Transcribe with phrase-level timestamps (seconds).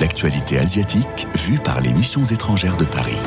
[0.00, 3.18] L'actualité asiatique vue par les missions étrangères de Paris.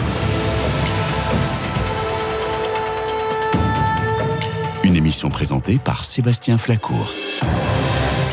[4.84, 7.14] Une émission présentée par Sébastien Flacourt.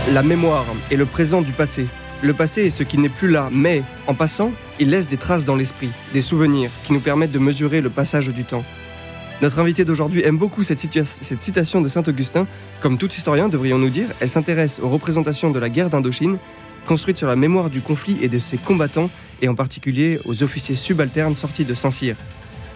[0.08, 1.86] La mémoire est le présent du passé.
[2.22, 4.50] Le passé est ce qui n'est plus là, mais en passant,
[4.80, 8.28] il laisse des traces dans l'esprit, des souvenirs qui nous permettent de mesurer le passage
[8.28, 8.64] du temps.
[9.42, 12.46] Notre invité d'aujourd'hui aime beaucoup cette, citation de Saint-Augustin.
[12.80, 16.38] Comme tout historien, devrions-nous dire, elle s'intéresse aux représentations de la guerre d'Indochine,
[16.86, 19.10] construite sur la mémoire du conflit et de ses combattants,
[19.40, 22.14] et en particulier aux officiers subalternes sortis de Saint-Cyr.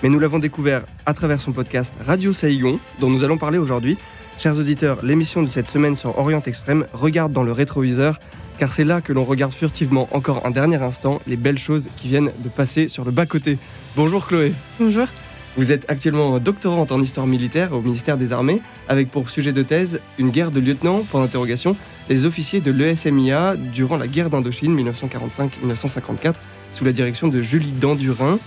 [0.03, 3.97] Mais nous l'avons découvert à travers son podcast Radio Saigon, dont nous allons parler aujourd'hui.
[4.37, 8.19] Chers auditeurs, l'émission de cette semaine sur Orient Extrême regarde dans le rétroviseur,
[8.59, 12.09] car c'est là que l'on regarde furtivement encore un dernier instant les belles choses qui
[12.09, 13.57] viennent de passer sur le bas-côté.
[13.95, 14.53] Bonjour Chloé.
[14.81, 15.07] Bonjour.
[15.57, 19.63] Vous êtes actuellement doctorante en histoire militaire au ministère des Armées, avec pour sujet de
[19.63, 21.77] thèse une guerre de lieutenants, pour l'interrogation,
[22.11, 26.35] les officiers de l'ESMIA durant la guerre d'Indochine 1945-1954,
[26.73, 28.39] sous la direction de Julie Dandurin.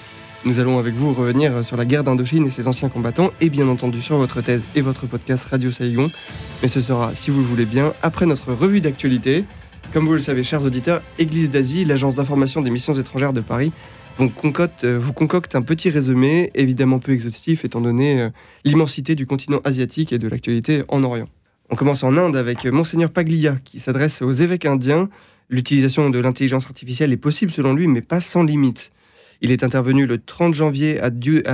[0.46, 3.68] Nous allons avec vous revenir sur la guerre d'Indochine et ses anciens combattants, et bien
[3.68, 6.12] entendu sur votre thèse et votre podcast Radio Saigon.
[6.62, 9.46] Mais ce sera, si vous le voulez bien, après notre revue d'actualité.
[9.94, 13.72] Comme vous le savez, chers auditeurs, Église d'Asie, l'agence d'information des missions étrangères de Paris,
[14.22, 18.30] euh, vous concocte un petit résumé, évidemment peu exhaustif étant donné euh,
[18.66, 21.30] l'immensité du continent asiatique et de l'actualité en Orient.
[21.70, 25.10] On commence en Inde avec euh, Monseigneur Paglia qui s'adresse aux évêques indiens.
[25.50, 28.92] L'utilisation de l'intelligence artificielle est possible selon lui, mais pas sans limite.
[29.42, 31.10] Il est intervenu le 30 janvier à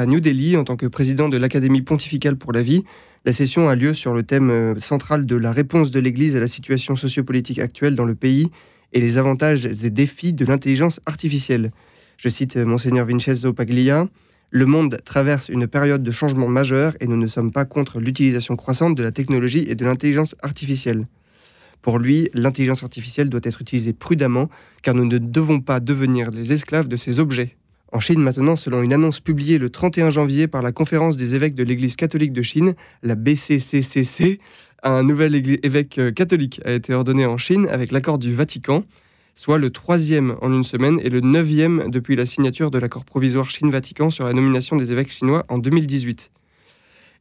[0.08, 2.84] New Delhi en tant que président de l'Académie pontificale pour la vie.
[3.26, 6.48] La session a lieu sur le thème central de la réponse de l'Église à la
[6.48, 8.50] situation sociopolitique actuelle dans le pays
[8.92, 11.72] et les avantages et défis de l'intelligence artificielle.
[12.18, 14.08] Je cite euh, Monseigneur Vincenzo Paglia.
[14.52, 18.56] Le monde traverse une période de changement majeur et nous ne sommes pas contre l'utilisation
[18.56, 21.08] croissante de la technologie et de l'intelligence artificielle.
[21.81, 24.50] Pour lui, l'intelligence artificielle doit être utilisée prudemment
[24.81, 27.58] car nous ne devons pas devenir les esclaves de ces objets.
[27.92, 31.56] En Chine maintenant, selon une annonce publiée le 31 janvier par la conférence des évêques
[31.56, 34.40] de l'Église catholique de Chine, la BCCCC,
[34.84, 38.84] un nouvel évêque euh, catholique a été ordonné en Chine avec l'accord du Vatican
[39.35, 43.50] soit le troisième en une semaine et le neuvième depuis la signature de l'accord provisoire
[43.50, 46.31] Chine-Vatican sur la nomination des évêques chinois en 2018.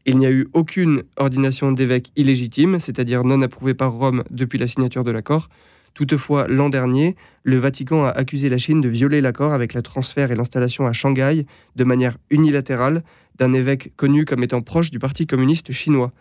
[0.06, 4.68] Il n'y a eu aucune ordination d'évêques illégitime, c'est-à-dire non approuvée par Rome depuis la
[4.68, 5.48] signature de l'accord.
[5.94, 10.30] Toutefois, l'an dernier, le Vatican a accusé la Chine de violer l'accord avec le transfert
[10.30, 13.02] et l'installation à Shanghai de manière unilatérale
[13.38, 16.12] d'un évêque connu comme étant proche du Parti communiste chinois.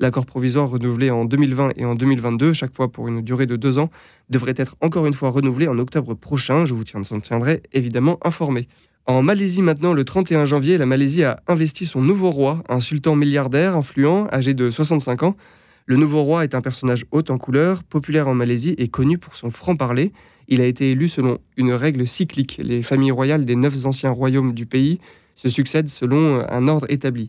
[0.00, 3.78] L'accord provisoire renouvelé en 2020 et en 2022, chaque fois pour une durée de deux
[3.78, 3.90] ans,
[4.30, 6.64] devrait être encore une fois renouvelé en octobre prochain.
[6.64, 8.66] Je vous tiendrai évidemment informé.
[9.04, 13.14] En Malaisie maintenant, le 31 janvier, la Malaisie a investi son nouveau roi, un sultan
[13.14, 15.36] milliardaire influent, âgé de 65 ans.
[15.84, 19.36] Le nouveau roi est un personnage haut en couleur, populaire en Malaisie et connu pour
[19.36, 20.12] son franc-parler.
[20.48, 22.58] Il a été élu selon une règle cyclique.
[22.62, 24.98] Les familles royales des neuf anciens royaumes du pays
[25.34, 27.28] se succèdent selon un ordre établi.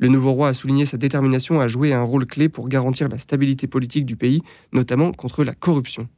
[0.00, 3.18] Le nouveau roi a souligné sa détermination à jouer un rôle clé pour garantir la
[3.18, 4.40] stabilité politique du pays,
[4.72, 6.08] notamment contre la corruption.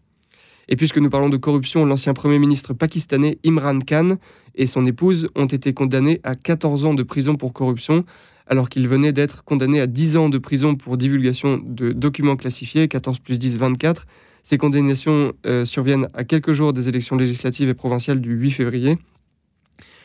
[0.68, 4.18] Et puisque nous parlons de corruption, l'ancien Premier ministre pakistanais Imran Khan
[4.54, 8.04] et son épouse ont été condamnés à 14 ans de prison pour corruption,
[8.46, 12.86] alors qu'ils venaient d'être condamnés à 10 ans de prison pour divulgation de documents classifiés,
[12.86, 14.06] 14 plus 10, 24.
[14.44, 18.98] Ces condamnations euh, surviennent à quelques jours des élections législatives et provinciales du 8 février,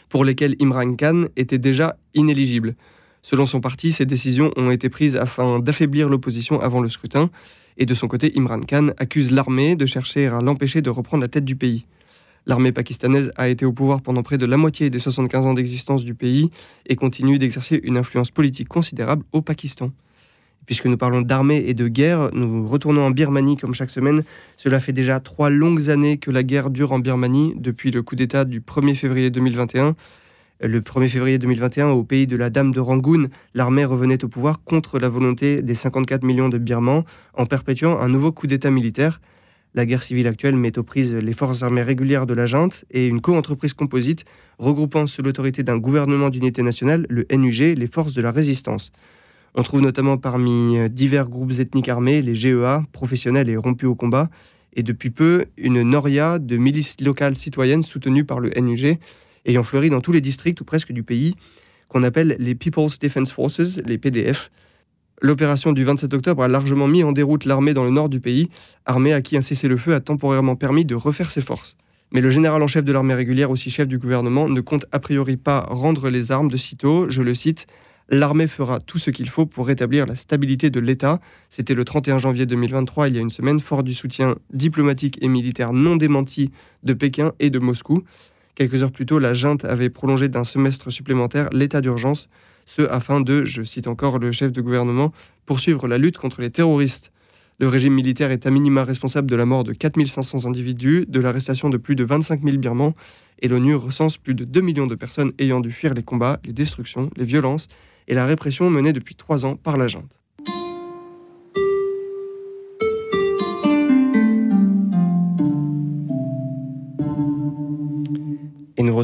[0.09, 2.75] pour lesquelles Imran Khan était déjà inéligible.
[3.21, 7.29] Selon son parti, ces décisions ont été prises afin d'affaiblir l'opposition avant le scrutin.
[7.77, 11.27] Et de son côté, Imran Khan accuse l'armée de chercher à l'empêcher de reprendre la
[11.27, 11.85] tête du pays.
[12.47, 16.05] L'armée pakistanaise a été au pouvoir pendant près de la moitié des 75 ans d'existence
[16.05, 16.49] du pays
[16.85, 19.91] et continue d'exercer une influence politique considérable au Pakistan.
[20.65, 24.23] Puisque nous parlons d'armée et de guerre, nous retournons en Birmanie comme chaque semaine.
[24.55, 28.15] Cela fait déjà trois longues années que la guerre dure en Birmanie, depuis le coup
[28.15, 29.95] d'État du 1er février 2021.
[30.59, 34.63] Le 1er février 2021, au pays de la Dame de Rangoon, l'armée revenait au pouvoir
[34.63, 37.05] contre la volonté des 54 millions de Birmans
[37.35, 39.21] en perpétuant un nouveau coup d'État militaire.
[39.75, 43.05] La guerre civile actuelle met aux prises les forces armées régulières de la junte et
[43.05, 44.25] une co-entreprise composite
[44.57, 48.91] regroupant sous l'autorité d'un gouvernement d'unité nationale, le NUG, les forces de la résistance.
[49.53, 53.95] On trouve notamment parmi euh, divers groupes ethniques armés les GEA, professionnels et rompus au
[53.95, 54.31] combat,
[54.75, 58.97] et depuis peu une Noria de milices locales citoyennes soutenues par le NUG,
[59.47, 61.35] ayant fleuri dans tous les districts ou presque du pays,
[61.89, 64.51] qu'on appelle les People's Defense Forces, les PDF.
[65.21, 68.49] L'opération du 27 octobre a largement mis en déroute l'armée dans le nord du pays,
[68.85, 71.75] armée à qui un cessez-le-feu a temporairement permis de refaire ses forces.
[72.11, 74.99] Mais le général en chef de l'armée régulière, aussi chef du gouvernement, ne compte a
[74.99, 77.67] priori pas rendre les armes de sitôt, je le cite,
[78.09, 81.19] L'armée fera tout ce qu'il faut pour rétablir la stabilité de l'État.
[81.49, 85.27] C'était le 31 janvier 2023, il y a une semaine, fort du soutien diplomatique et
[85.27, 86.51] militaire non démenti
[86.83, 88.03] de Pékin et de Moscou.
[88.57, 92.27] Quelques heures plus tôt, la junte avait prolongé d'un semestre supplémentaire l'état d'urgence,
[92.65, 95.13] ce afin de, je cite encore le chef de gouvernement,
[95.45, 97.11] poursuivre la lutte contre les terroristes.
[97.59, 101.69] Le régime militaire est à minima responsable de la mort de 4500 individus, de l'arrestation
[101.69, 102.95] de plus de 25 000 Birmans,
[103.43, 106.51] et l'ONU recense plus de 2 millions de personnes ayant dû fuir les combats, les
[106.51, 107.67] destructions, les violences
[108.07, 110.17] et la répression menée depuis trois ans par la junte.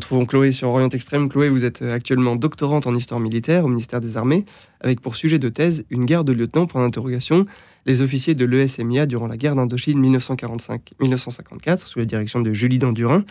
[0.03, 1.29] Retrouvons Chloé sur Orient Extrême.
[1.29, 4.43] Chloé, vous êtes actuellement doctorante en histoire militaire au ministère des Armées,
[4.81, 7.45] avec pour sujet de thèse une guerre de lieutenant pour l'interrogation
[7.85, 13.23] les officiers de l'ESMIA durant la guerre d'Indochine 1945-1954, sous la direction de Julie Dandurin.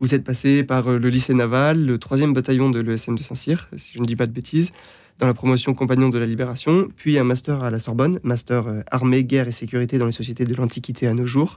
[0.00, 3.92] Vous êtes passé par le lycée naval, le 3e bataillon de l'ESM de Saint-Cyr, si
[3.94, 4.72] je ne dis pas de bêtises,
[5.18, 8.80] dans la promotion compagnon de la libération, puis un master à la Sorbonne, master euh,
[8.90, 11.56] armée, guerre et sécurité dans les sociétés de l'Antiquité à nos jours.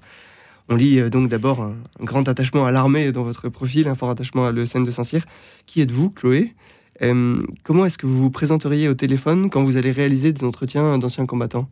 [0.70, 4.12] On lit euh, donc d'abord un, grand attachement à l'armée dans votre profil, un fort
[4.12, 5.26] attachement à l'ESM de Saint-Cyr.
[5.66, 6.54] Qui êtes-vous, Chloé?
[7.02, 10.98] Euh, Comment est-ce que vous vous présenteriez au téléphone quand vous allez réaliser des entretiens
[10.98, 11.68] d'anciens combattants?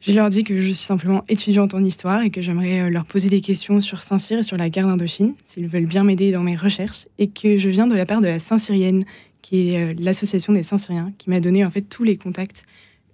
[0.00, 3.30] Je leur dis que je suis simplement étudiante en histoire et que j'aimerais leur poser
[3.30, 6.56] des questions sur Saint-Cyr et sur la guerre d'Indochine, s'ils veulent bien m'aider dans mes
[6.56, 9.04] recherches, et que je viens de la part de la Saint-Cyrienne,
[9.40, 12.64] qui est euh, l'association des Saint-Syriens, qui m'a donné en fait tous les contacts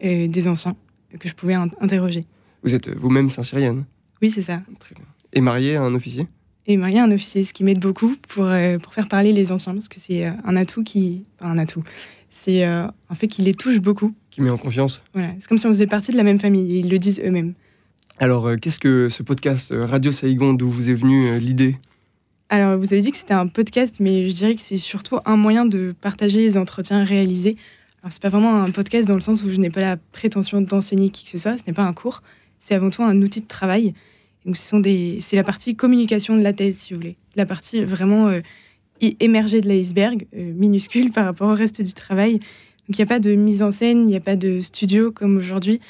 [0.03, 0.75] euh, des anciens
[1.21, 2.25] que je pouvais interroger.
[2.65, 3.85] Vous êtes vous-même Saint-Syrienne
[4.23, 4.61] Oui, c'est ça.
[4.79, 5.05] Très bien.
[5.33, 6.27] Et mariée à un officier?
[6.67, 9.53] Et mariée à un officier, ce qui m'aide beaucoup pour, euh, pour faire parler les
[9.53, 11.25] anciens, parce que c'est un atout qui...
[11.41, 11.83] Enfin, un atout.
[12.31, 14.15] C'est un fait qui les touche beaucoup.
[14.31, 16.75] Qui met en confiance Voilà, c'est comme si on faisait partie de la même famille,
[16.77, 17.55] et ils le disent eux-mêmes.
[18.19, 21.77] Alors, qu'est-ce que ce podcast Radio Saïgon, d'où vous est venue l'idée?
[22.49, 25.37] Alors, vous avez dit que c'était un podcast, mais je dirais que c'est surtout un
[25.37, 27.57] moyen de partager les entretiens réalisés.
[28.03, 30.61] Alors, c'est pas vraiment un podcast dans le sens où je n'ai pas la prétention
[30.61, 32.23] d'enseigner qui que ce soit, ce n'est pas un cours,
[32.61, 33.95] c'est avant tout un outil de travail.
[34.47, 37.17] Donc, c'est la partie communication de la thèse, si vous voulez.
[37.37, 38.41] La partie vraiment euh,
[39.01, 42.35] émergée de l'iceberg, euh, minuscule par rapport au reste du travail.
[42.35, 45.11] Donc, il n'y a pas de mise en scène, il n'y a pas de studio
[45.11, 45.81] comme aujourd'hui.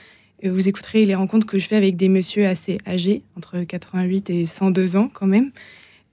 [0.45, 4.31] Euh, vous écouterez les rencontres que je fais avec des messieurs assez âgés, entre 88
[4.31, 5.53] et 102 ans quand même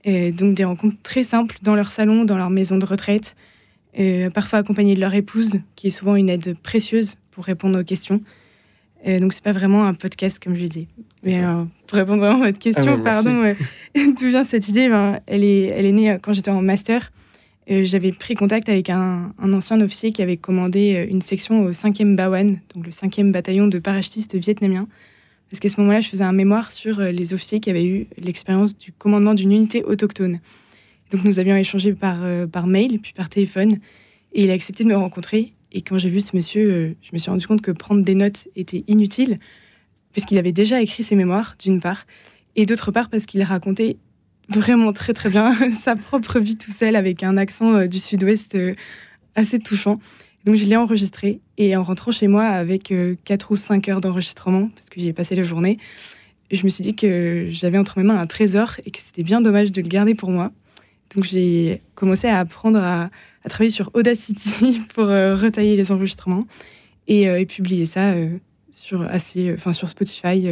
[0.06, 3.36] donc des rencontres très simples dans leur salon, dans leur maison de retraite,
[4.32, 8.22] parfois accompagnées de leur épouse, qui est souvent une aide précieuse pour répondre aux questions.
[9.06, 10.88] Donc, donc c'est pas vraiment un podcast comme je dis.
[11.22, 13.54] Mais euh, pour répondre vraiment à votre question, ah pardon,
[13.94, 14.88] d'où vient cette idée?
[14.88, 17.12] Ben, elle, est, elle est née euh, quand j'étais en master.
[17.70, 22.16] J'avais pris contact avec un, un, ancien officier qui avait commandé une section au 5e
[22.16, 24.88] Bawan, donc le 5e bataillon de parachutistes vietnamiens,
[25.50, 28.06] parce qu'à ce moment-là, je faisais un mémoire sur euh, les officiers qui avaient eu
[28.18, 30.40] l'expérience du commandement d'une unité autochtone.
[31.10, 33.78] Donc nous avions échangé par, euh, par mail, puis par téléphone,
[34.34, 35.52] et il a accepté de me rencontrer.
[35.72, 38.14] Et quand j'ai vu ce monsieur, euh, je me suis rendu compte que prendre des
[38.14, 39.38] notes était inutile,
[40.12, 42.06] puisqu'il avait déjà écrit ses mémoires, d'une part,
[42.56, 43.96] et d'autre part parce qu'il racontait
[44.48, 48.56] vraiment très très bien sa propre vie tout seul, avec un accent du sud-ouest
[49.34, 50.00] assez touchant.
[50.44, 54.00] Donc je l'ai enregistré et en rentrant chez moi avec 4 euh, ou 5 heures
[54.00, 55.78] d'enregistrement, parce que j'y ai passé la journée,
[56.50, 59.40] je me suis dit que j'avais entre mes mains un trésor et que c'était bien
[59.40, 60.50] dommage de le garder pour moi.
[61.14, 63.10] Donc j'ai commencé à apprendre à,
[63.48, 66.46] travailler sur Audacity pour euh, retailler les enregistrements
[67.06, 68.14] et, euh, publier ça
[68.70, 70.46] sur, assez, sur Spotify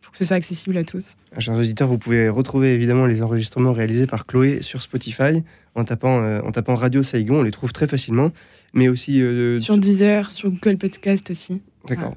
[0.00, 1.16] pour que ce soit accessible à tous.
[1.38, 5.42] Chers auditeurs, vous pouvez retrouver évidemment les enregistrements réalisés par Chloé sur Spotify
[5.74, 8.32] en tapant, en tapant Radio Saigon, on les trouve très facilement
[8.72, 9.20] mais aussi...
[9.22, 11.60] Euh, sur Deezer, sur Google Podcast aussi.
[11.88, 12.14] D'accord.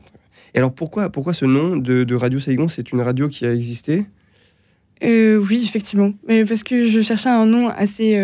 [0.53, 2.67] Et alors pourquoi, pourquoi ce nom de, Radio Saigon?
[2.67, 4.05] C'est une radio qui a existé?
[5.03, 6.13] Euh, Oui, effectivement.
[6.27, 8.15] Mais parce que je cherchais un nom assez...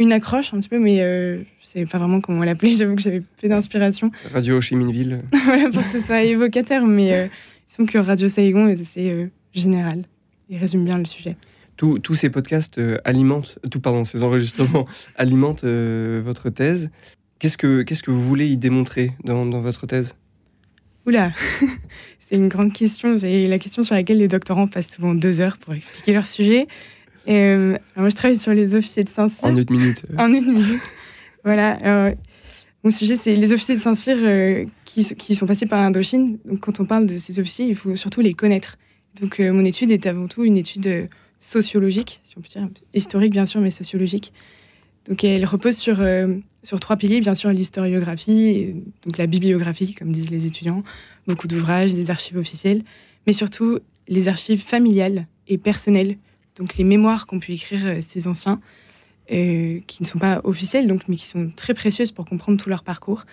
[0.00, 3.02] Euh, une accroche un petit peu, mais je sais pas vraiment comment l'appeler, j'avoue que
[3.02, 4.10] j'avais peu d'inspiration.
[4.32, 5.22] Radio Ho Chi Minh Ville.
[5.44, 7.30] voilà, pour que ce soit évocateur, mais il
[7.68, 10.04] semble que Radio Saigon est assez général
[10.48, 11.36] et résume bien le sujet.
[11.76, 16.90] Tous ces podcasts alimentent, tout, pardon, ces enregistrements alimentent votre thèse.
[17.38, 20.14] Qu'est-ce que, qu'est-ce que vous voulez y démontrer dans, dans votre thèse?
[21.06, 21.30] Oula,
[22.20, 23.16] c'est une grande question.
[23.16, 26.68] C'est la question sur laquelle les doctorants passent souvent deux heures pour expliquer leur sujet.
[27.28, 29.48] Euh, moi, je travaille sur les officiers de Saint-Cyr.
[29.48, 30.04] En une minute.
[30.18, 30.82] en une minute.
[31.44, 32.14] voilà.
[32.84, 36.38] mon sujet, c'est les officiers de Saint-Cyr euh, qui, qui, sont passés par l'Indochine.
[36.44, 38.76] Donc, quand on parle de ces officiers, il faut surtout les connaître.
[39.20, 41.08] Donc, euh, mon étude est avant tout une étude
[41.40, 44.32] sociologique, si on peut dire, historique bien sûr, mais sociologique.
[45.08, 46.00] Donc, elle repose sur
[46.62, 48.74] sur trois piliers, bien sûr, l'historiographie,
[49.04, 50.82] donc la bibliographie, comme disent les étudiants,
[51.26, 52.82] beaucoup d'ouvrages, des archives officielles,
[53.26, 56.16] mais surtout les archives familiales et personnelles,
[56.56, 58.60] donc les mémoires qu'ont pu écrire euh, ces anciens,
[59.28, 62.82] qui ne sont pas officielles, donc, mais qui sont très précieuses pour comprendre tout leur
[62.82, 63.26] parcours,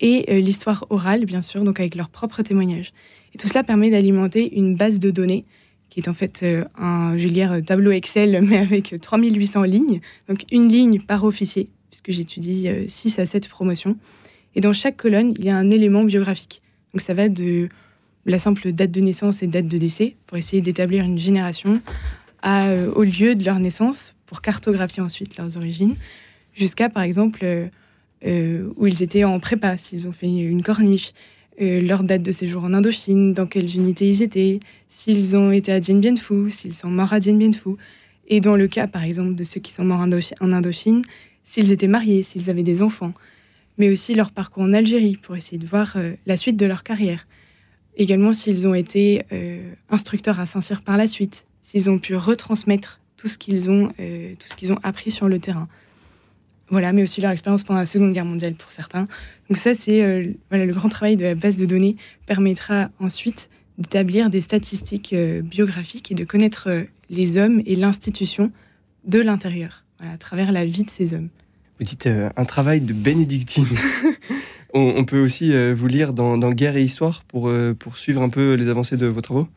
[0.00, 2.94] et l'histoire orale, bien sûr, donc avec leurs propres témoignages.
[3.34, 5.44] Et tout cela permet d'alimenter une base de données
[5.90, 6.42] qui est en fait
[6.78, 12.12] un, je vais tableau Excel, mais avec 3800 lignes, donc une ligne par officier, puisque
[12.12, 13.98] j'étudie 6 à 7 promotions.
[14.54, 16.62] Et dans chaque colonne, il y a un élément biographique.
[16.94, 17.68] Donc ça va de
[18.24, 21.80] la simple date de naissance et date de décès, pour essayer d'établir une génération,
[22.46, 25.96] euh, au lieu de leur naissance, pour cartographier ensuite leurs origines,
[26.54, 27.66] jusqu'à par exemple euh,
[28.24, 31.12] euh, où ils étaient en prépa, s'ils ont fait une corniche,
[31.58, 35.80] leur date de séjour en Indochine, dans quelles unités ils étaient, s'ils ont été à
[35.80, 37.70] Dien Bien Phu, s'ils sont morts à Dien Bien Phu.
[38.28, 41.02] Et dans le cas, par exemple, de ceux qui sont morts en Indochine,
[41.44, 43.14] s'ils étaient mariés, s'ils avaient des enfants,
[43.78, 47.26] mais aussi leur parcours en Algérie pour essayer de voir la suite de leur carrière.
[47.96, 49.22] Également s'ils ont été
[49.88, 54.34] instructeurs à Saint-Cyr par la suite, s'ils ont pu retransmettre tout ce qu'ils ont, euh,
[54.38, 55.68] tout ce qu'ils ont appris sur le terrain.
[56.68, 59.08] Voilà, mais aussi leur expérience pendant la Seconde Guerre mondiale pour certains.
[59.48, 61.96] Donc ça, c'est euh, le grand travail de la base de données
[62.26, 68.50] permettra ensuite d'établir des statistiques biographiques et de connaître les hommes et l'institution
[69.04, 71.28] de l'intérieur, à travers la vie de ces hommes.
[71.78, 73.66] Vous dites un travail de bénédictine.
[74.78, 78.28] On, peut aussi euh, vous lire dans, Guerre et Histoire pour, euh, pour suivre un
[78.28, 79.48] peu les avancées de vos travaux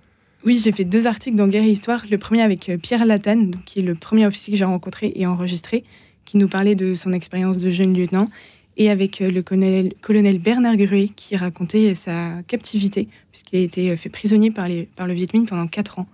[0.45, 2.05] Oui, j'ai fait deux articles dans Guerre et Histoire.
[2.09, 5.27] Le premier avec euh, Pierre Latane, qui est le premier officier que j'ai rencontré et
[5.27, 5.83] enregistré,
[6.23, 8.29] qui nous parlait de son expérience de jeune lieutenant,
[8.77, 14.07] et avec le colonel, colonel Bernard Gruet, qui racontait sa captivité, puisqu'il a été fait
[14.07, 16.07] prisonnier par, les, par le Viet Minh pendant quatre ans.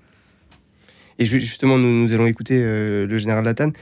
[1.20, 3.74] Et justement, nous, allons écouter euh, le général Latane.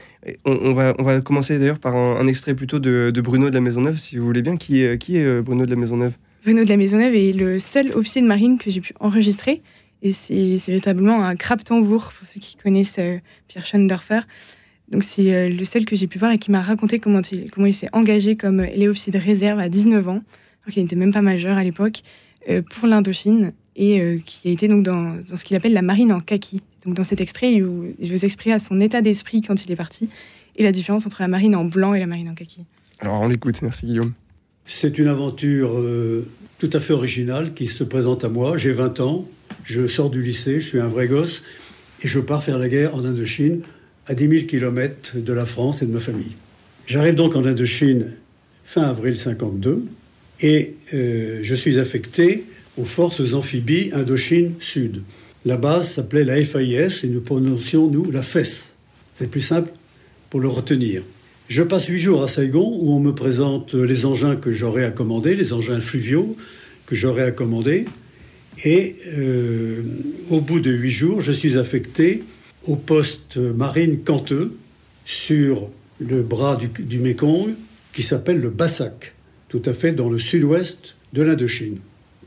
[0.44, 3.96] On, va, on va commencer d'ailleurs par un, extrait plutôt de, Bruno de la Maisonneuve,
[3.96, 4.56] si vous voulez bien.
[4.56, 6.12] Qui, est, qui est euh, Bruno de la Maisonneuve?
[6.44, 9.62] Bruno de la Maisonneuve est le seul officier de marine que j'ai pu enregistrer.
[10.04, 13.18] Et c'est véritablement un crabe-tambour, pour ceux qui connaissent euh,
[13.48, 14.20] Pierre Schoendorfer.
[14.88, 17.66] Donc c'est le seul que j'ai pu voir et qui m'a raconté comment il, comment
[17.66, 20.22] il s'est engagé comme officier de réserve à 19 ans,
[20.62, 22.02] alors qu'il n'était même pas majeur à l'époque,
[22.70, 26.20] pour l'Indochine et qui a été donc dans, dans ce qu'il appelle la marine en
[26.20, 26.60] kaki.
[26.84, 30.10] Donc dans cet extrait, il vous exprime à son état d'esprit quand il est parti
[30.56, 32.64] et la différence entre la marine en blanc et la marine en kaki.
[33.00, 34.12] Alors on l'écoute, merci Guillaume.
[34.66, 36.26] C'est une aventure euh,
[36.58, 38.56] tout à fait originale qui se présente à moi.
[38.56, 39.26] J'ai 20 ans,
[39.64, 41.42] je sors du lycée, je suis un vrai gosse
[42.02, 43.62] et je pars faire la guerre en Indochine
[44.06, 46.34] à 10 000 km de la France et de ma famille.
[46.86, 48.12] J'arrive donc en Indochine
[48.64, 49.84] fin avril 52
[50.40, 52.44] et euh, je suis affecté
[52.76, 55.02] aux forces amphibies Indochine Sud.
[55.46, 58.74] La base s'appelait la FIS et nous prononcions, nous, la FES.
[59.16, 59.70] C'est plus simple
[60.30, 61.02] pour le retenir.
[61.48, 64.90] Je passe huit jours à Saigon où on me présente les engins que j'aurais à
[64.90, 66.36] commander, les engins fluviaux
[66.86, 67.84] que j'aurais à commander.
[68.64, 69.82] Et euh,
[70.30, 72.22] au bout de huit jours, je suis affecté
[72.66, 74.56] au poste marine Canteux
[75.04, 75.68] sur
[75.98, 77.54] le bras du, du Mekong
[77.92, 79.14] qui s'appelle le Bassac,
[79.48, 81.78] tout à fait dans le sud-ouest de l'Indochine.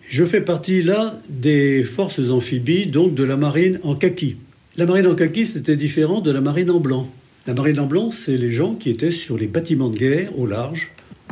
[0.09, 4.37] Je fais partie là des forces amphibies, donc de la marine en kaki.
[4.77, 7.11] La marine en kaki, c'était différent de la marine en blanc.
[7.45, 10.45] La marine en blanc, c'est les gens qui étaient sur les bâtiments de guerre au
[10.45, 10.91] large,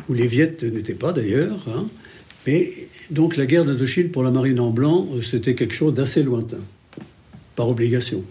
[0.10, 1.66] où les Viettes n'étaient pas d'ailleurs.
[1.70, 1.86] Hein.
[2.46, 2.70] Mais
[3.12, 6.58] donc la guerre d'Indochine pour la marine en blanc, euh, c'était quelque chose d'assez lointain,
[7.56, 8.24] par obligation.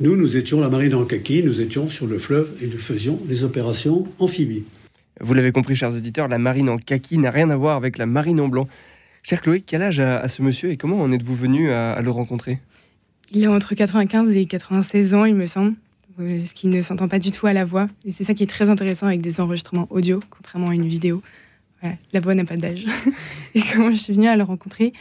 [0.00, 3.20] Nous, nous étions la marine en kaki, nous étions sur le fleuve et nous faisions
[3.28, 4.64] les opérations amphibies.
[5.20, 8.06] Vous l'avez compris, chers auditeurs, la marine en kaki n'a rien à voir avec la
[8.06, 8.66] marine en blanc.
[9.22, 12.58] Cher Chloé, quel âge a, ce monsieur et comment en êtes-vous venu à, le rencontrer?
[13.32, 15.74] Il est entre 95 et 96 ans, il me semble,
[16.18, 17.88] euh, ce qui ne s'entend pas du tout à la voix.
[18.06, 21.22] Et c'est ça qui est très intéressant avec des enregistrements audio, contrairement à une vidéo.
[22.12, 22.86] La voix n'a pas d'âge.
[23.54, 24.92] et comment je suis venue à le rencontrer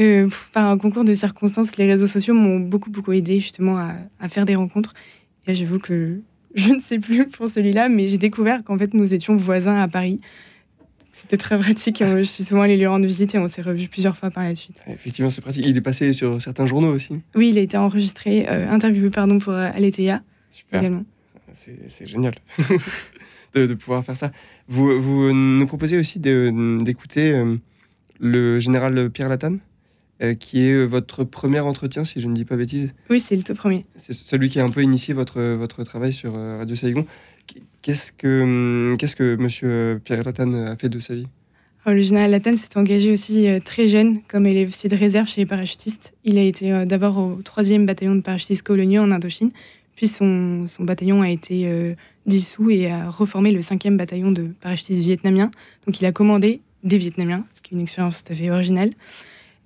[0.00, 3.78] euh, Par un concours de circonstances, les réseaux sociaux m'ont beaucoup, beaucoup aidé justement
[4.20, 4.94] à, faire des rencontres.
[5.46, 6.20] Et j'avoue que
[6.54, 9.88] je ne sais plus pour celui-là, mais j'ai découvert qu'en fait, nous étions voisins à
[9.88, 10.20] Paris.
[11.12, 12.02] C'était très pratique.
[12.06, 14.54] Je suis souvent allée lui rendre visite et on s'est revus plusieurs fois par la
[14.54, 14.82] suite.
[14.86, 15.66] Effectivement, c'est pratique.
[15.66, 19.38] Il est passé sur certains journaux aussi Oui, il a été enregistré, euh, interviewé pardon,
[19.38, 20.22] pour euh, Aletheia
[20.72, 21.04] également.
[21.52, 22.34] C'est génial
[23.54, 24.30] de, pouvoir faire ça.
[24.68, 27.56] Vous, vous nous proposez aussi d'écouter euh,
[28.18, 29.58] le général Pierre Latane
[30.38, 32.92] qui est votre premier entretien, si je ne dis pas bêtise.
[33.08, 33.86] Oui, c'est le tout premier.
[33.96, 37.06] C'est celui qui a un peu initié votre, votre travail sur Radio Saigon.
[37.80, 39.98] Qu'est-ce que, hum, qu'est-ce que M.
[40.00, 41.26] Pierre Latane a fait de sa vie?
[41.86, 45.40] Le général Latane s'est engagé aussi euh, très jeune comme élève aussi de réserve chez
[45.40, 46.14] les parachutistes.
[46.24, 49.50] Il a été euh, d'abord au 3e bataillon de parachutistes coloniaux en Indochine,
[49.96, 51.94] puis son, son bataillon a été euh,
[52.26, 55.50] dissous et a reformé le 5e bataillon de parachutistes vietnamiens.
[55.86, 58.92] Donc il a commandé des Vietnamiens, ce qui est une expérience tout à fait originale.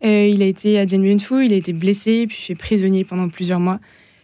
[0.03, 3.29] il a été à Dien Bien Phu, il a été blessé, puis fait prisonnier pendant
[3.29, 3.79] plusieurs mois.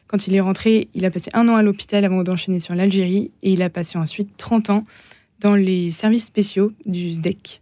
[0.09, 3.31] Quand il est rentré, il a passé un an à l'hôpital avant d'enchaîner sur l'Algérie
[3.45, 4.85] et il a passé ensuite 30 ans
[5.39, 7.61] dans les services spéciaux du SDEC.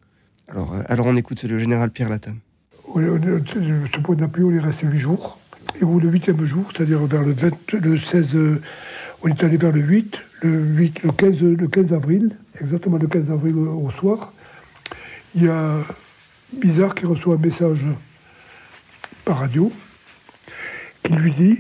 [0.49, 2.39] Alors, euh, alors on écoute le général Pierre Latane.
[2.87, 5.39] Ce point d'appui, on est resté 8 jours.
[5.79, 8.27] Et au le huitième jour, c'est-à-dire vers le, 20, le 16,
[9.23, 13.07] on est allé vers le 8, le, 8, le, 15, le 15 avril, exactement le
[13.07, 14.33] 15 avril au soir,
[15.35, 15.85] il y a
[16.53, 17.85] Bizarre qui reçoit un message
[19.25, 19.71] par radio
[21.03, 21.59] qui lui dit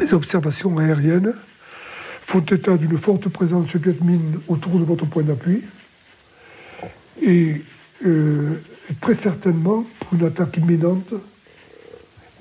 [0.00, 1.32] les observations aériennes
[2.26, 5.62] font état d'une forte présence vietmine autour de votre point d'appui
[7.22, 7.62] et
[8.04, 8.60] euh,
[9.00, 11.14] très certainement pour une attaque imminente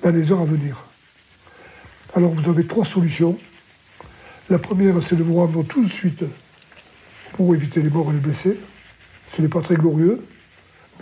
[0.02, 0.84] dans les heures à venir.
[2.16, 3.38] Alors vous avez trois solutions.
[4.50, 6.24] La première, c'est de vous rendre tout de suite
[7.34, 8.60] pour éviter les morts et les blessés.
[9.36, 10.24] Ce n'est pas très glorieux,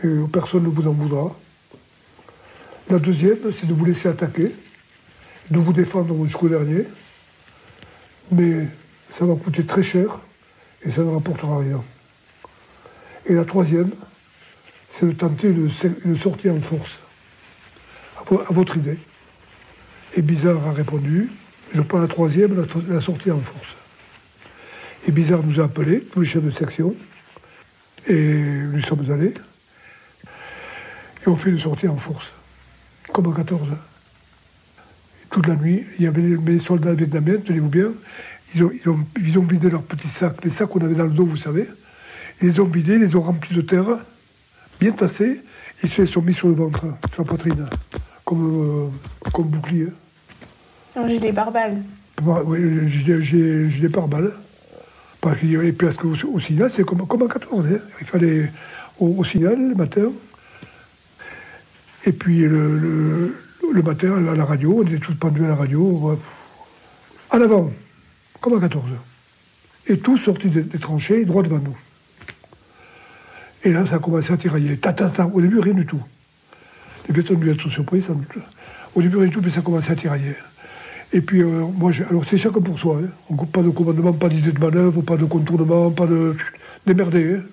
[0.01, 1.35] mais personne ne vous en voudra.
[2.89, 4.51] La deuxième, c'est de vous laisser attaquer,
[5.51, 6.85] de vous défendre jusqu'au dernier,
[8.31, 8.67] mais
[9.19, 10.19] ça va coûter très cher
[10.85, 11.83] et ça ne rapportera rien.
[13.25, 13.91] Et la troisième,
[14.97, 16.97] c'est de tenter une, sortie en force,
[18.17, 18.99] à, votre idée.
[20.15, 21.29] Et Bizarre a répondu,
[21.73, 22.55] je prends la troisième,
[22.89, 23.75] la, sortie en force.
[25.07, 26.95] Et Bizarre nous a appelés, tous les chefs de section,
[28.07, 29.33] et nous sommes allés.
[31.23, 32.27] Et on fait une sortie en force,
[33.11, 33.67] comme en 14.
[35.29, 37.91] toute la nuit, il y avait mes soldats vietnamiens, tenez-vous bien,
[38.53, 38.71] ils ont,
[39.19, 41.67] ils, ont, vidé leurs petits sacs, les sacs qu'on avait dans le dos, vous savez.
[42.41, 43.97] Ils les ont vidés, ils les ont remplis de terre,
[44.79, 45.41] bien tassés,
[45.81, 47.65] et ils se sont mis sur le ventre, sur la poitrine,
[48.23, 48.89] comme,
[49.25, 49.87] euh, comme bouclier.
[51.07, 51.81] J'ai des barballes.
[52.21, 54.31] Oui, j'ai des barballes.
[55.25, 57.65] Et puis parce qu'au au signal, c'est comme, en 14.
[57.65, 57.77] Hein.
[58.01, 58.51] Il fallait
[58.99, 60.11] au, signal le matin.
[62.05, 63.33] Et puis le,
[63.83, 66.19] matin, à la radio, on était tous pendus à la radio.
[67.31, 67.71] En avant,
[68.41, 68.83] comme en 14.
[69.87, 71.77] Et tout sorti des, tranchées, droit devant nous.
[73.63, 74.77] Et là, ça a commencé à tirailler.
[74.77, 74.93] Ta,
[75.33, 76.01] Au début, rien du tout.
[77.09, 78.03] Les ont dû être surpris.
[78.93, 80.35] Au début, rien du tout, mais ça a commencé à tirailler.
[81.13, 82.99] Et puis, euh, moi, alors c'est chacun pour soi.
[83.03, 83.07] Hein.
[83.29, 86.35] On coupe pas de commandement, pas d'idée de manœuvre, pas de contournement, pas de.
[86.87, 87.35] démerder.
[87.35, 87.43] Hein.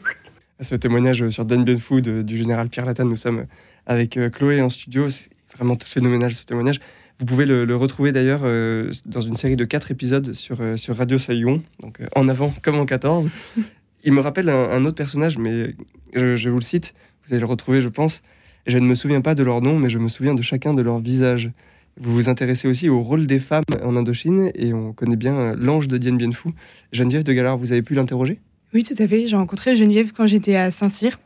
[0.58, 3.44] À ce témoignage sur Dan Bien Food du général Pierre Latane, nous sommes
[3.86, 5.10] avec euh, Chloé en studio.
[5.10, 6.80] C'est vraiment tout phénoménal ce témoignage.
[7.18, 11.18] Vous pouvez le, retrouver d'ailleurs euh, dans une série de quatre épisodes sur, sur Radio
[11.18, 13.28] Saillon, donc en avant comme en 14.
[14.04, 15.74] Il me rappelle un, autre personnage, mais
[16.14, 16.94] je, je, vous le cite,
[17.26, 18.22] vous allez le retrouver, je pense.
[18.66, 20.80] Je ne me souviens pas de leur nom, mais je me souviens de chacun de
[20.80, 21.50] leurs visages.
[21.98, 25.56] Vous vous intéressez aussi au rôle des femmes en Indochine et on connaît bien euh,
[25.58, 26.50] l'ange de Dien Bien Phu.
[26.92, 28.38] Geneviève de Galard, vous avez pu l'interroger?
[28.72, 29.26] Oui, tout à fait.
[29.26, 31.18] J'ai rencontré Geneviève quand j'étais à Saint-Cyr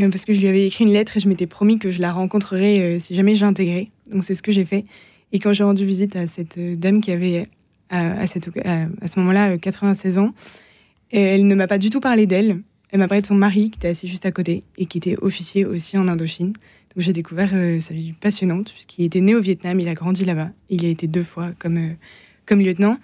[0.00, 2.00] euh, parce que je lui avais écrit une lettre et je m'étais promis que je
[2.00, 3.90] la rencontrerais euh, si jamais j'intégrais.
[4.10, 4.84] Donc c'est ce que j'ai fait.
[5.32, 7.46] Et quand j'ai rendu visite à cette dame qui avait
[7.90, 10.32] à, à, ce moment-là 96 ans,
[11.12, 12.62] elle ne m'a pas du tout parlé d'elle.
[12.90, 15.16] Elle m'a parlé de son mari qui était assis juste à côté et qui était
[15.22, 16.52] officier aussi en Indochine.
[16.94, 20.24] Donc j'ai découvert euh, sa vie passionnante, puisqu'il était né au Vietnam, il a grandi
[20.24, 20.50] là-bas.
[20.70, 21.92] Il a été deux fois comme, euh,
[22.46, 22.98] comme lieutenant.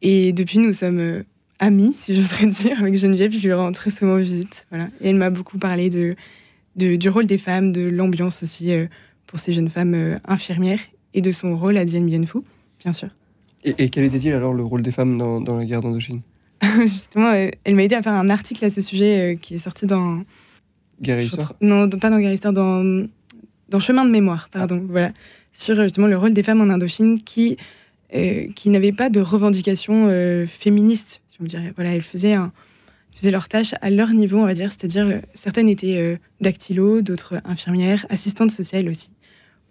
[0.00, 1.22] Et depuis, nous sommes euh,
[1.58, 3.32] amis, si j'oserais dire, avec Geneviève.
[3.32, 4.66] Je lui rends très souvent visite.
[4.70, 4.88] Voilà.
[5.00, 6.14] Et elle m'a beaucoup parlé de,
[6.76, 8.70] du rôle des femmes, de l'ambiance aussi
[9.26, 10.78] pour ces jeunes femmes infirmières
[11.14, 12.38] et de son rôle à Dien Bien Phu,
[12.78, 13.08] bien sûr.
[13.64, 16.20] Et, quel était-il alors le rôle des femmes dans, dans la guerre d'Indochine?
[16.82, 20.22] Justement, elle m'a aidé à faire un article à ce sujet qui est sorti dans.
[21.00, 21.54] Guerre Histoire?
[21.60, 23.08] Non, pas dans Guerre Histoire, dans
[23.68, 24.88] dans Chemin de mémoire, pardon, ah.
[24.88, 25.12] voilà,
[25.52, 27.56] sur justement le rôle des femmes en Indochine qui,
[28.14, 31.72] euh, qui n'avaient pas de revendications euh, féministes, si on dirait.
[31.76, 32.52] Voilà, elles faisaient, un,
[33.12, 37.40] faisaient leur tâche à leur niveau, on va dire, c'est-à-dire euh, certaines étaient dactylo, d'autres
[37.44, 39.10] infirmières, assistantes sociales aussi,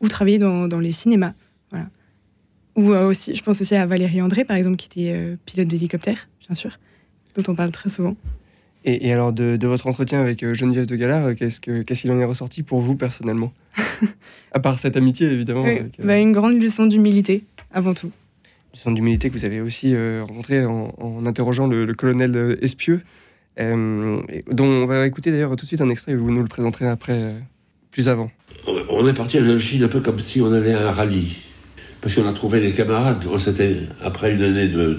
[0.02, 1.34] ou travaillaient dans, dans les cinémas,
[1.72, 1.88] voilà.
[2.76, 6.56] Ou aussi, je pense aussi à Valérie André, par exemple, qui était pilote d'hélicoptère, bien
[6.56, 6.78] sûr,
[7.34, 8.18] dont on parle très souvent.
[8.88, 12.26] Et, alors, de, votre entretien avec euh, Geneviève de Galard, euh, qu'est-ce qu'il en est
[12.26, 13.52] ressorti pour vous personnellement?
[14.52, 15.66] À part cette amitié, évidemment.
[15.66, 17.44] Euh, bah, une grande leçon d'humilité,
[17.74, 18.12] avant tout.
[18.74, 23.02] Leçon d'humilité que vous avez aussi rencontrée en, interrogeant le, colonel Espieux,
[23.58, 24.24] dont
[24.60, 27.34] on va écouter d'ailleurs tout de suite un extrait, vous nous le présenterez après,
[27.92, 28.32] plus avant.
[28.90, 31.38] On est parti à la Chine un peu comme si on allait à un rallye.
[32.00, 33.24] Parce qu'on a trouvé les camarades.
[33.40, 34.94] C'était après une année de,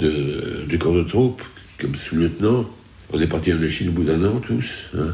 [0.00, 1.42] de, de corps de troupe,
[1.78, 2.66] comme sous-lieutenant.
[3.12, 4.90] On est parti en Chine au bout d'un an, tous.
[4.96, 5.12] Hein.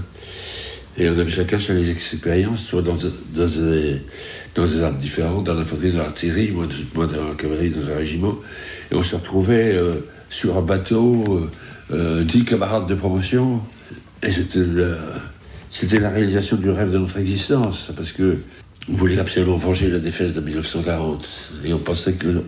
[0.97, 2.97] Et on avait chacun ses expériences, soit dans,
[3.35, 4.03] dans, des,
[4.55, 7.97] dans des armes différentes, dans l'infanterie, dans l'artillerie, moi, moi, dans la cavalerie, dans un
[7.97, 8.37] régiment.
[8.91, 9.95] Et on se retrouvait euh,
[10.29, 11.49] sur un bateau,
[11.93, 13.63] euh, dix camarades de promotion.
[14.23, 17.91] Et c'était la, la réalisation du rêve de notre existence.
[17.97, 18.39] Parce que
[18.89, 21.27] voulait absolument venger la défaite de 1940.
[21.65, 22.43] Et on pensait que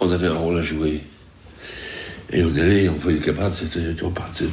[0.00, 1.00] on avait un rôle à jouer.
[2.32, 4.46] Et on allait, on voyait les camarades, c'était, on partait.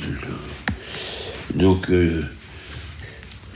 [1.55, 2.21] Donc, euh,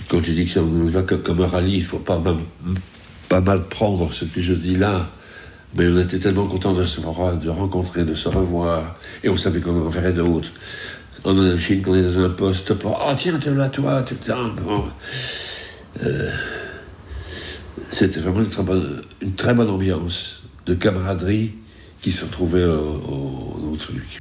[0.09, 4.11] quand tu dis que ça va comme un rallye, il ne faut pas, mal prendre
[4.11, 5.09] ce que je dis là.
[5.75, 8.95] Mais on était tellement contents de se de rencontrer, de se revoir.
[9.23, 10.51] Et on savait qu'on en verrait d'autres.
[11.23, 14.15] On a Chine, qu'on est dans un poste pour Ah, tiens, tiens là, toi, tu
[14.65, 14.85] bon.
[16.03, 16.31] euh,
[17.91, 18.41] C'était vraiment
[19.21, 21.53] une très bonne ambiance de camaraderie
[22.01, 24.19] qui se retrouvait au, au, truc.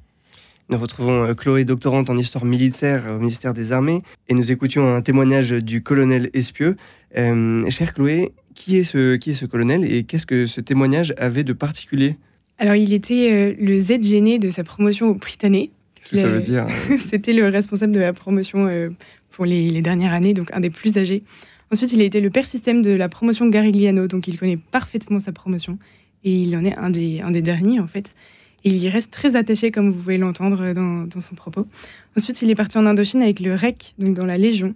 [0.69, 4.87] Nous retrouvons euh, Chloé, doctorante en histoire militaire au ministère des Armées, et nous écoutions
[4.87, 6.77] un témoignage du colonel Espieux.
[7.17, 11.15] Euh, chère Chloé, qui est, ce, qui est ce colonel et qu'est-ce que ce témoignage
[11.19, 12.17] avait de particulier?
[12.59, 15.73] Alors, il était euh, le Z gêné de sa promotion au Britannique.
[15.95, 16.67] Qu'est-ce que ça veut dire?
[17.11, 18.89] C'était le responsable de la promotion euh,
[19.31, 21.23] pour les, les, dernières années, donc un des plus âgés.
[21.71, 25.19] Ensuite, il a été le père système de la promotion Garigliano, donc il connaît parfaitement
[25.19, 25.79] sa promotion.
[26.27, 28.17] Et il en est un des, derniers, en fait.
[28.65, 31.69] Il y reste très attaché, comme vous pouvez l'entendre dans, son propos.
[32.17, 34.75] Ensuite, il est parti en Indochine avec le REC, donc dans la Légion,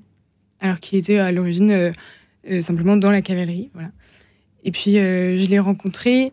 [0.60, 1.90] alors qu'il était à l'origine euh,
[2.48, 3.68] euh, simplement dans la cavalerie.
[3.74, 3.90] Voilà.
[4.62, 6.32] Et puis, euh, je l'ai rencontré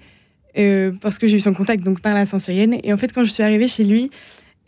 [1.02, 2.80] parce que j'ai eu son contact donc par la Saint-Syrienne.
[2.84, 4.10] Et en fait, quand je suis arrivée chez lui,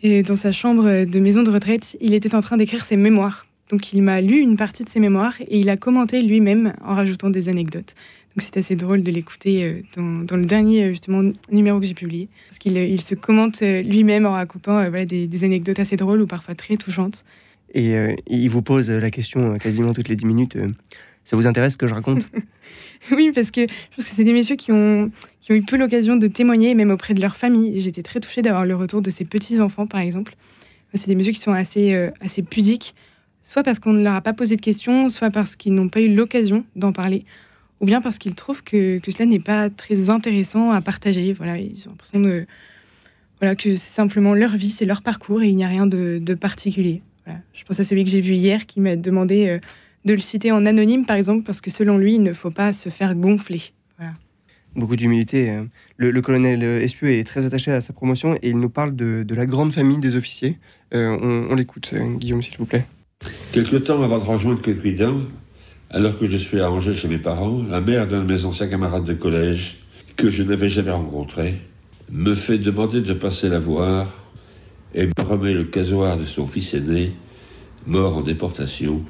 [0.04, 3.48] dans sa chambre de maison de retraite, il était en train d'écrire ses mémoires.
[3.72, 6.94] Donc, il m'a lu une partie de ses mémoires et il a commenté lui-même en
[6.94, 7.96] rajoutant des anecdotes.
[8.36, 12.30] Donc c'est assez drôle de l'écouter dans, dans, le dernier justement numéro que j'ai publié,
[12.48, 16.28] parce qu'il il se commente lui-même en racontant voilà, des, des, anecdotes assez drôles ou
[16.28, 17.26] parfois très touchantes.
[17.74, 20.56] Et euh, il vous pose la question quasiment toutes les 10 minutes.
[20.56, 20.70] Euh,
[21.24, 22.26] ça vous intéresse ce que je raconte?
[23.12, 25.78] Oui, parce que je pense que c'est des messieurs qui ont, qui ont eu peu
[25.78, 27.80] l'occasion de témoigner, même auprès de leur famille.
[27.80, 30.36] J'étais très touchée d'avoir le retour de ces petits-enfants, par exemple.
[30.94, 32.94] C'est des messieurs qui sont assez, euh, assez pudiques,
[33.42, 36.02] soit parce qu'on ne leur a pas posé de questions, soit parce qu'ils n'ont pas
[36.02, 37.24] eu l'occasion d'en parler
[37.80, 41.34] ou bien parce qu'ils trouvent que, que cela n'est pas très intéressant à partager.
[41.34, 42.46] Voilà, ils ont l'impression de,
[43.40, 46.20] voilà, que c'est simplement leur vie, c'est leur parcours et il n'y a rien de,
[46.22, 47.02] de particulier.
[47.26, 47.40] Voilà.
[47.54, 49.60] Je pense à celui que j'ai vu hier qui m'a demandé euh,
[50.06, 52.74] de le citer en anonyme, par exemple, parce que selon lui, il ne faut pas
[52.74, 53.62] se faire gonfler.
[53.98, 54.14] Voilà.
[54.76, 55.60] Beaucoup d'humilité.
[55.98, 59.24] Le, le, colonel Espieux est très attaché à sa promotion et il nous parle de,
[59.24, 60.58] de la grande famille des officiers.
[60.94, 62.86] Euh, on, on l'écoute, Guillaume, s'il vous plaît.
[63.52, 65.26] Quelque temps avant de rejoindre Quelqu'un,
[65.92, 68.68] alors que je suis à Angers chez mes parents, la mère d'un de mes anciens
[68.68, 69.78] camarades de collège,
[70.16, 71.60] que je n'avais jamais rencontré,
[72.12, 74.08] me fait demander de passer la voir
[74.94, 77.14] et me remet le casoir de son fils aîné,
[77.88, 79.04] mort en déportation,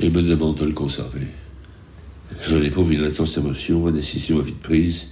[0.00, 1.26] et me demande de le conserver.
[2.42, 5.08] J'en éprouve une intense émotion, ma décision est vite prise.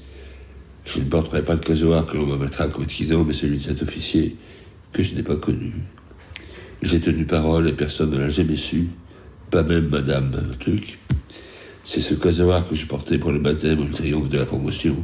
[0.84, 3.62] Je ne porterai pas le casoir que l'on me mettra à Coquidon, mais celui de
[3.62, 4.37] cet officier
[4.92, 5.72] que je n'ai pas connu.
[6.82, 8.88] J'ai tenu parole et personne ne l'a jamais su
[9.50, 10.30] pas même Madame
[10.61, 10.98] Truc.
[11.82, 14.96] C'est ce casoir que je portais pour le baptême le triomphe de la promotion,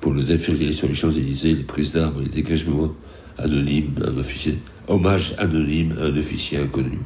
[0.00, 2.94] pour le défilé sur les Champs-Élysées, les prises d'armes, les dégagements
[3.36, 6.98] anonymes un officier, hommage anonyme à un officier inconnu.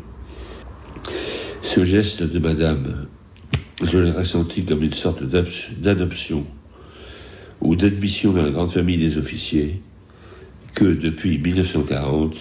[1.63, 3.07] Ce geste de Madame,
[3.83, 6.45] je l'ai ressenti comme une sorte d'adoption
[7.61, 9.83] ou d'admission dans la grande famille des officiers
[10.75, 12.37] que depuis 1940,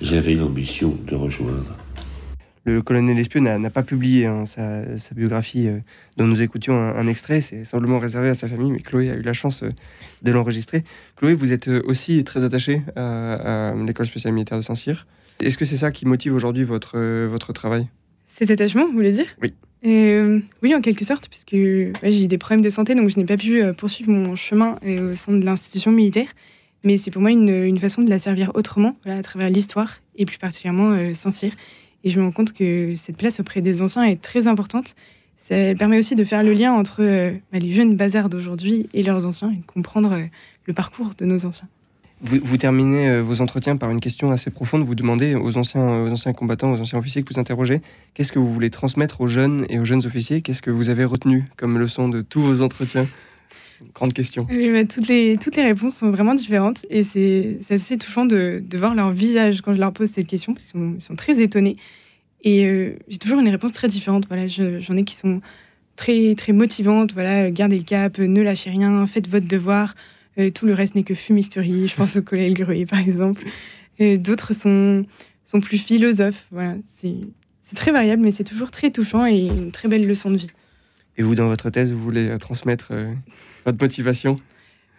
[0.00, 1.76] j'avais l'ambition de rejoindre
[2.68, 5.78] le colonel Espieux n'a pas publié hein, sa, sa, biographie euh,
[6.16, 7.40] dont nous écoutions un, un extrait.
[7.40, 9.70] C'est simplement réservé à sa famille, mais Chloé a eu la chance euh,
[10.22, 10.84] de l'enregistrer.
[11.16, 15.06] Chloé, vous êtes euh, aussi très attachée à, à l'école spéciale militaire de Saint-Cyr.
[15.40, 17.86] Est-ce que c'est ça qui motive aujourd'hui votre, votre travail?
[18.26, 19.26] Cet attachement, vous voulez dire?
[19.40, 19.54] Oui.
[20.62, 23.24] Oui, en quelque sorte, puisque ouais, j'ai eu des problèmes de santé, donc je n'ai
[23.24, 26.26] pas pu poursuivre mon chemin au sein de l'institution militaire.
[26.82, 29.98] Mais c'est pour moi une, une, façon de la servir autrement, voilà, à travers l'histoire,
[30.16, 31.52] et plus particulièrement Saint-Cyr.
[32.04, 34.94] Et je me rends compte que cette place auprès des anciens est très importante.
[35.36, 39.04] Ça permet aussi de faire le lien entre euh, bah, les jeunes bazards d'aujourd'hui et
[39.04, 40.24] leurs anciens et de comprendre euh,
[40.66, 41.68] le parcours de nos anciens.
[42.20, 44.84] Vous, vous terminez euh, vos entretiens par une question assez profonde.
[44.84, 47.80] Vous demandez aux anciens, aux anciens combattants, aux anciens officiers que vous interrogez,
[48.14, 50.42] qu'est-ce que vous voulez transmettre aux jeunes et aux jeunes officiers?
[50.42, 53.06] Qu'est-ce que vous avez retenu comme leçon de tous vos entretiens?
[53.94, 54.46] Grande question.
[54.88, 58.94] Toutes, les, toutes les réponses sont vraiment différentes et c'est assez touchant de, de, voir
[58.94, 61.76] leur visage quand je leur pose cette question, parce qu'ils sont, très étonnés.
[62.42, 64.26] Et euh, j'ai toujours une réponse très différente.
[64.28, 65.40] Voilà, j'en ai qui sont
[65.96, 67.12] très, très motivantes.
[67.14, 69.94] Voilà, gardez le cap, ne lâchez rien, faites votre devoir.
[70.38, 71.88] Euh, tout le reste n'est que fumisterie.
[71.88, 73.44] Je pense au collègue Gruy, par exemple.
[74.00, 75.04] D'autres sont,
[75.44, 76.46] sont plus philosophes.
[76.52, 80.36] Voilà, c'est très variable, mais c'est toujours très touchant et une très belle leçon de
[80.36, 80.50] vie.
[81.18, 83.12] Et vous, dans votre thèse, vous voulez transmettre euh,
[83.66, 84.36] votre motivation?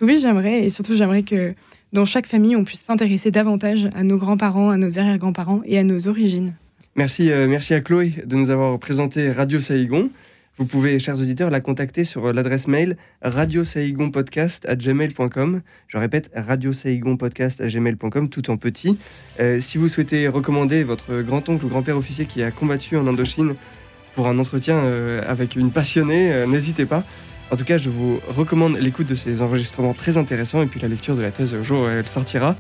[0.02, 0.66] Oui, j'aimerais.
[0.66, 1.56] Et surtout, j'aimerais que
[1.94, 5.84] dans chaque famille, on puisse s'intéresser davantage à nos grands-parents, à nos arrière-grands-parents et à
[5.84, 6.54] nos origines.
[6.96, 10.10] Merci, euh, merci à Chloé de nous avoir présenté Radio Saïgon.
[10.58, 15.62] Vous pouvez, chers auditeurs, la contacter sur l'adresse mail radiosaigonpodcast@gmail.com.
[15.88, 18.98] Je répète, radiosaigonpodcast@gmail.com, tout en petit.
[19.40, 23.56] Euh, si vous souhaitez recommander votre grand-oncle ou grand-père officier qui a combattu en Indochine
[24.20, 27.06] pour un entretien euh, avec une passionnée, euh, n'hésitez pas.
[27.52, 30.90] En tout cas, je vous recommande l'écoute de ces enregistrements très intéressants et puis la
[30.90, 32.58] lecture de la thèse au jour où elle sortira.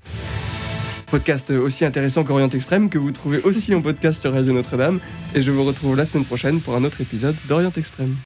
[1.11, 5.01] Podcast aussi intéressant qu'Orient Extrême que vous trouvez aussi en podcast sur Radio Notre-Dame.
[5.35, 8.15] Et je vous retrouve la semaine prochaine pour un autre épisode d'Orient Extrême.